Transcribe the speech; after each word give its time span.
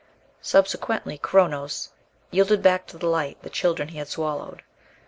Subsequently 0.41 1.19
Chronos 1.19 1.91
"yielded 2.31 2.63
back 2.63 2.87
to 2.87 2.97
the 2.97 3.05
light 3.05 3.39
the 3.43 3.51
children 3.51 3.89
he 3.89 3.99
had 3.99 4.07
swallowed." 4.07 4.63